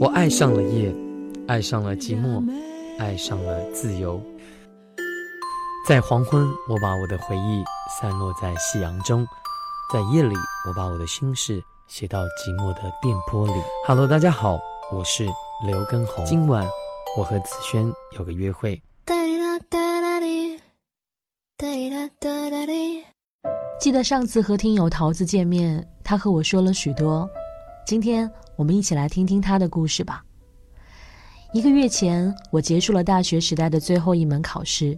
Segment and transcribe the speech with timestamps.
[0.00, 0.90] 我爱上了夜，
[1.46, 2.42] 爱上了寂寞，
[2.98, 4.18] 爱上了自由。
[5.86, 7.62] 在黄昏，我把我的回忆
[8.00, 9.22] 散落在夕阳中；
[9.92, 10.34] 在夜里，
[10.66, 13.52] 我把我的心事写到寂寞的电波里。
[13.86, 14.58] Hello，大家好，
[14.90, 15.26] 我是
[15.66, 16.24] 刘根红。
[16.24, 16.66] 今晚
[17.18, 18.80] 我和子轩有个约会。
[23.78, 27.28] 记得上次和听友桃子见面，他和我说了许多。
[27.90, 30.24] 今天我们一起来听听他的故事吧。
[31.52, 34.96] 一个月前，我结束了大学时代的最后一门考试。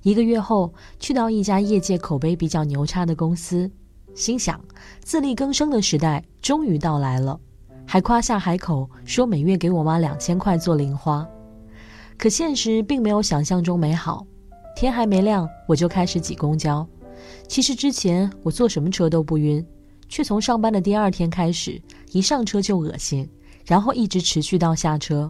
[0.00, 3.70] 一个月后，去到一家业界口碑比较牛叉的公司，
[4.14, 4.58] 心想
[5.02, 7.38] 自力更生的时代终于到来了，
[7.86, 11.28] 还夸下海口说每月给我妈两千块做零花。
[12.16, 14.26] 可现实并没有想象中美好。
[14.74, 16.88] 天还没亮，我就开始挤公交。
[17.46, 19.62] 其实之前我坐什么车都不晕。
[20.14, 21.82] 却从上班的第二天开始，
[22.12, 23.28] 一上车就恶心，
[23.66, 25.28] 然后一直持续到下车。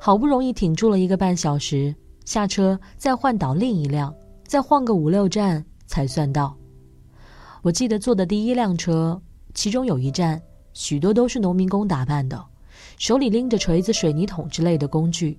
[0.00, 4.14] 好不容易挺住了一个半小时，下车再换倒另一辆，
[4.46, 6.56] 再晃个五六站才算到。
[7.60, 9.20] 我记得坐的第一辆车，
[9.52, 10.40] 其中有一站，
[10.72, 12.42] 许多都是农民工打扮的，
[12.96, 15.38] 手里拎着锤子、水泥桶之类的工具。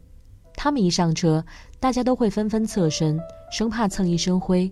[0.54, 1.44] 他们一上车，
[1.80, 3.20] 大家都会纷纷侧身，
[3.52, 4.72] 生怕蹭一身灰，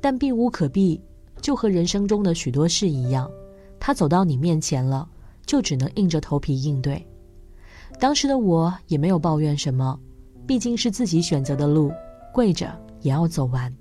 [0.00, 1.00] 但避无可避。
[1.40, 3.30] 就和人生中的许多事一样，
[3.78, 5.08] 他走到你面前了，
[5.46, 7.04] 就只能硬着头皮应对。
[7.98, 9.98] 当时的我也没有抱怨什么，
[10.46, 11.90] 毕竟是自己选择的路，
[12.32, 13.74] 跪着也要走完。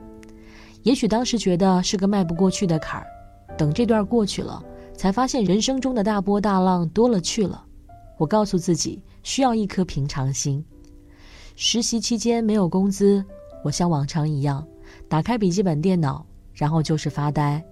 [0.83, 3.07] 也许当时觉得是个迈不过去的坎儿，
[3.57, 4.63] 等这段过去了，
[4.93, 7.65] 才发现人生中的大波大浪多了去了。
[8.17, 10.63] 我告诉自己，需要一颗平常心。
[11.55, 13.23] 实习期间没有工资，
[13.63, 14.65] 我像往常一样，
[15.09, 16.25] 打开笔记本电脑。
[16.57, 17.63] 然后就是发呆，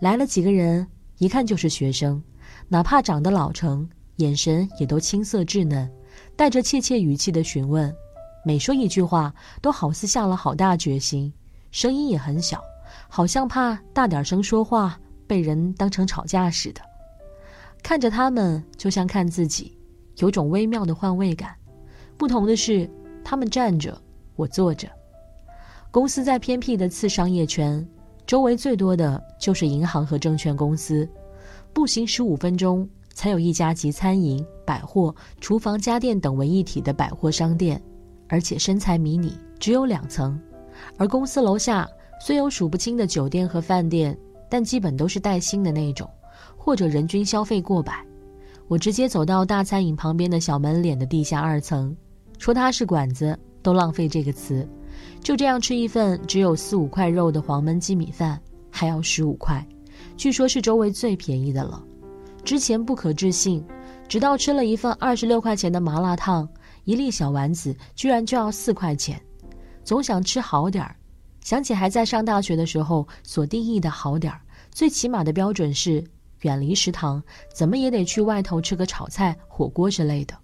[0.00, 0.86] 来了几个人，
[1.18, 2.20] 一看就是学生，
[2.66, 5.88] 哪怕长得老成，眼神也都青涩稚嫩，
[6.34, 7.94] 带着怯怯语气的询问，
[8.42, 11.30] 每说一句话都好似下了好大决心，
[11.70, 12.62] 声音也很小，
[13.06, 16.80] 好像怕大点声说话被人当成吵架似的。
[17.82, 19.76] 看着他们，就像看自己，
[20.16, 21.54] 有种微妙的换位感。
[22.16, 22.88] 不同的是，
[23.22, 24.00] 他们站着，
[24.36, 24.88] 我坐着。
[25.90, 27.86] 公司在偏僻的次商业圈。
[28.32, 31.06] 周围最多的就是银行和证券公司，
[31.70, 37.78] 步行十五分钟才有一家集餐饮、百货、厨房、家电等为一体的百货商店，
[38.28, 40.40] 而且身材迷你，只有两层。
[40.96, 41.86] 而公司楼下
[42.18, 44.16] 虽有数不清的酒店和饭店，
[44.48, 46.08] 但基本都是带星的那种，
[46.56, 48.02] 或者人均消费过百。
[48.66, 51.94] 我直接走到大餐饮旁边的小门脸的地下二层，
[52.38, 54.66] 说它是馆子都浪费这个词。
[55.22, 58.40] 就这样吃一份只有四五块肉的黄焖鸡米饭，
[58.70, 59.64] 还要十五块，
[60.16, 61.82] 据说是周围最便宜的了。
[62.44, 63.64] 之前不可置信，
[64.08, 66.48] 直到吃了一份二十六块钱的麻辣烫，
[66.84, 69.20] 一粒小丸子居然就要四块钱。
[69.84, 70.96] 总想吃好点儿，
[71.40, 74.40] 想起还在上大学的时候所定义的好点儿，
[74.72, 76.02] 最起码的标准是
[76.40, 77.22] 远离食堂，
[77.54, 80.34] 怎么也得去外头吃个炒菜、火锅之类的。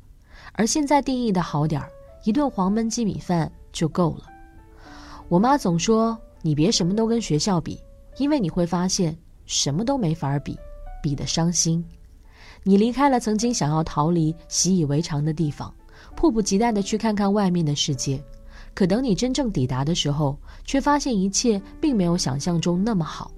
[0.52, 1.90] 而现在定义的好点儿，
[2.22, 4.37] 一顿黄焖鸡米饭就够了。
[5.28, 7.78] 我妈总说：“你别什么都跟学校比，
[8.16, 10.56] 因为你会发现什么都没法比，
[11.02, 11.84] 比得伤心。
[12.62, 15.72] 你离开了曾经想要逃离、习以为常的地方，
[16.16, 18.18] 迫不及待地去看看外面的世界。
[18.72, 23.30] 可等你真正抵达的时候，却发现一切并没有想象中那么好。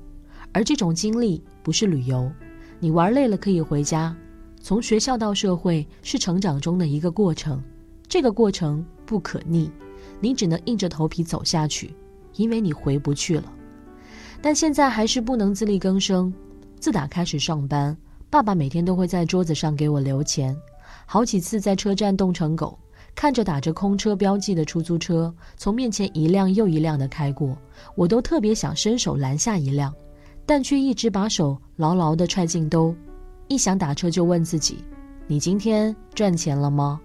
[0.52, 2.30] 而这种经历不是旅游，
[2.78, 4.16] 你玩累了可以回家。
[4.62, 7.60] 从学校到社会是成长中的一个过程，
[8.08, 9.68] 这个过程不可逆。”
[10.20, 11.94] 你只能硬着头皮走下去，
[12.36, 13.52] 因为你回不去了。
[14.42, 16.32] 但现在还是不能自力更生。
[16.78, 17.96] 自打开始上班，
[18.30, 20.56] 爸爸每天都会在桌子上给我留钱。
[21.04, 22.78] 好几次在车站冻成狗，
[23.14, 27.56] 看着打着空车标记的出租车从面前一辆又一辆的开过，
[27.94, 29.92] 我都特别想伸手拦下一辆，
[30.46, 32.94] 但却一直把手牢牢地揣进兜。
[33.48, 34.84] 一想打车，就问自己
[35.26, 37.00] ：“你今天赚钱了吗？”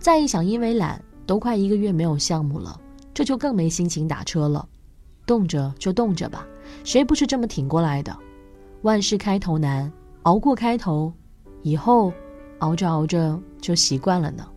[0.00, 1.00] 再一想，因为懒。
[1.28, 2.80] 都快一个月没有项目了，
[3.12, 4.66] 这就更没心情打车了。
[5.26, 6.46] 冻着就冻着吧，
[6.84, 8.16] 谁不是这么挺过来的？
[8.80, 9.92] 万事开头难，
[10.22, 11.12] 熬过开头，
[11.60, 12.10] 以后
[12.60, 14.48] 熬着熬着就习惯了呢。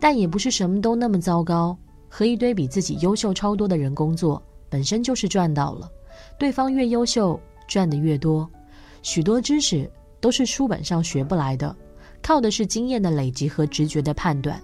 [0.00, 1.78] 但也不是什么都那么糟糕。
[2.08, 5.88] 和一堆比自己优秀超多的人工作，本身就是赚到了。
[6.38, 8.48] 对方越优秀，赚的越多。
[9.02, 9.88] 许多知识
[10.20, 11.74] 都是书本上学不来的，
[12.20, 14.60] 靠的是经验的累积和直觉的判断。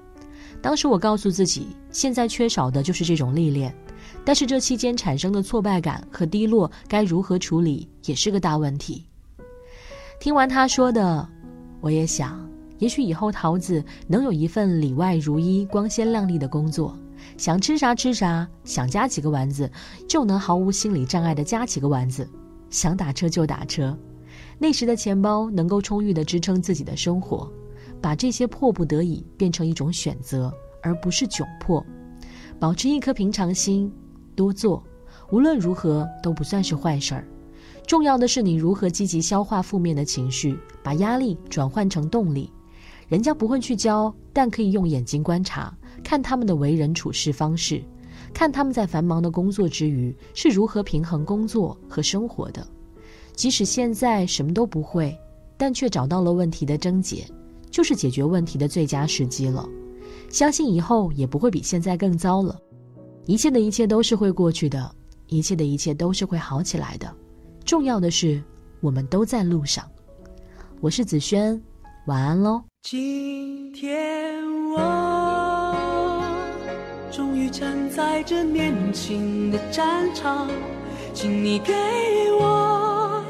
[0.63, 3.75] 当时我告诉自己，现在缺少的就是这种历练，
[4.25, 9.07] 但是这期间产生的挫败感和低落该如何处理，也是个大问题。
[10.21, 11.27] 听完他说的，
[11.81, 12.47] 我也想，
[12.79, 16.95] 也许以后桃子能有一份里外如一、光鲜亮丽的工作，
[17.39, 19.71] 想吃啥吃啥，想夹几个丸子
[20.07, 22.29] 就能毫无心理障碍的夹几个丸子，
[22.69, 23.97] 想打车就打车。
[24.59, 27.51] 那时的钱包能够充裕的支撑自己的生活，
[28.01, 30.53] 把这些迫不得已变成一种选择，
[30.83, 31.85] 而不是窘迫。
[32.59, 33.93] 保持一颗平常心，
[34.35, 34.83] 多做，
[35.31, 37.27] 无论如何都不算是坏事儿。
[37.87, 42.51] 重要的是你如何积极消化负面的情绪，把压力转换成动力。
[43.09, 47.83] 人家不会去教，但可以用眼睛观察，看他们的为人处事方式，
[48.33, 52.65] 看他们在繁忙的工作之余是如何平衡工作和生活的。
[53.35, 55.19] 即使现在什么都不会，
[55.57, 57.27] 但却找到了问题的症结，
[57.71, 59.69] 就是解决问题的最佳时机了。
[60.29, 62.59] 相信以后也不会比现在更糟了。
[63.27, 64.95] 一切的一切都是会过去的，
[65.27, 67.13] 一切的一切都是会好起来的。
[67.65, 68.43] 重要的是，
[68.81, 69.85] 我们都在路上。
[70.81, 71.61] 我是子轩，
[72.07, 72.63] 晚安喽。
[72.83, 75.75] 今天我
[77.13, 80.49] 终于站在这年轻的战场，
[81.13, 81.75] 请你给
[82.41, 83.23] 我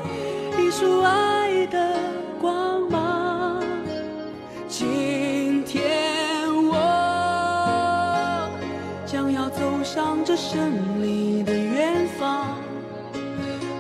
[0.58, 1.98] 一束爱的
[10.30, 12.56] 这胜利的远方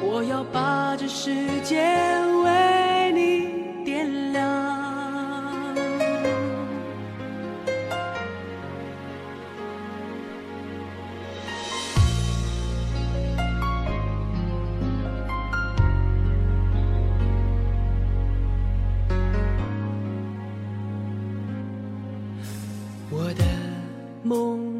[0.02, 1.32] 我要把这世
[1.62, 1.76] 界
[2.42, 4.50] 为你点亮。
[23.08, 23.44] 我的
[24.24, 24.79] 梦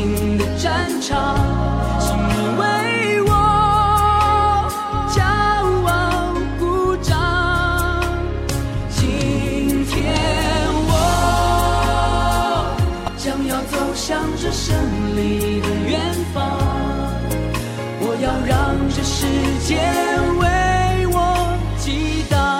[0.00, 1.36] 新的战场，
[2.00, 2.62] 请你为
[3.26, 3.28] 我
[5.12, 5.20] 骄
[5.86, 5.92] 傲
[6.58, 7.12] 鼓掌。
[8.88, 9.94] 今天
[10.88, 10.90] 我
[13.18, 14.74] 将要走向这胜
[15.14, 16.00] 利的远
[16.32, 16.40] 方，
[18.00, 19.26] 我要让这世
[19.66, 19.76] 界
[20.40, 21.14] 为我
[21.76, 22.59] 激荡。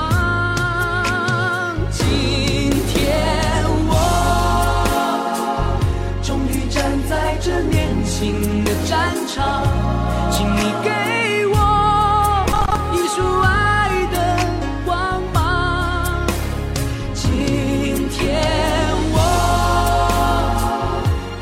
[10.31, 10.89] 请你给
[11.47, 11.57] 我
[12.93, 13.49] 一束爱
[14.11, 14.15] 的
[14.85, 14.89] 光
[15.33, 16.25] 芒。
[17.13, 18.19] 今天
[19.13, 19.17] 我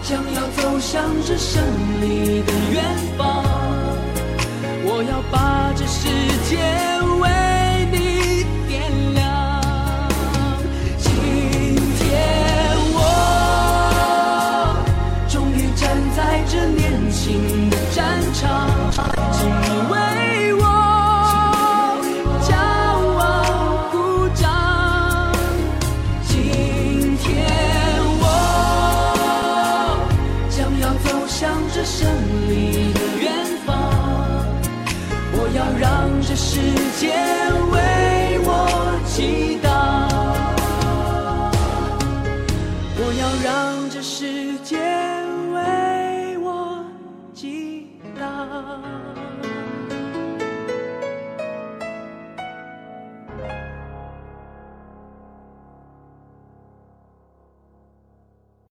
[0.04, 1.64] 将要走向这胜
[2.02, 2.54] 利的